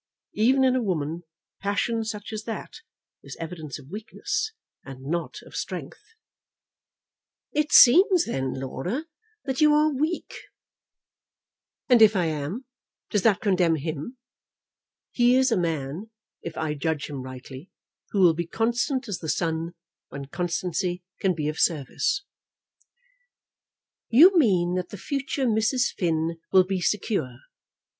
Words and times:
Even 0.33 0.63
in 0.63 0.75
a 0.75 0.81
woman 0.81 1.21
passion 1.61 2.03
such 2.03 2.33
as 2.33 2.45
that 2.45 2.77
is 3.21 3.37
evidence 3.39 3.77
of 3.77 3.91
weakness, 3.91 4.51
and 4.83 5.01
not 5.03 5.43
of 5.43 5.55
strength." 5.55 6.01
"It 7.51 7.71
seems, 7.71 8.25
then, 8.25 8.51
Laura, 8.59 9.05
that 9.45 9.61
you 9.61 9.75
are 9.75 9.93
weak." 9.93 10.33
"And 11.87 12.01
if 12.01 12.15
I 12.15 12.25
am, 12.25 12.65
does 13.11 13.21
that 13.21 13.41
condemn 13.41 13.75
him? 13.75 14.17
He 15.11 15.35
is 15.35 15.51
a 15.51 15.55
man, 15.55 16.09
if 16.41 16.57
I 16.57 16.73
judge 16.73 17.07
him 17.07 17.21
rightly, 17.21 17.69
who 18.09 18.21
will 18.21 18.33
be 18.33 18.47
constant 18.47 19.07
as 19.07 19.19
the 19.19 19.29
sun, 19.29 19.75
when 20.09 20.25
constancy 20.25 21.03
can 21.19 21.35
be 21.35 21.47
of 21.47 21.59
service." 21.59 22.23
"You 24.09 24.35
mean 24.35 24.73
that 24.77 24.89
the 24.89 24.97
future 24.97 25.45
Mrs. 25.45 25.93
Finn 25.93 26.39
will 26.51 26.63
be 26.63 26.81
secure?" 26.81 27.37